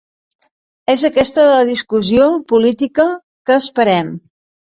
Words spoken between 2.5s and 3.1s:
política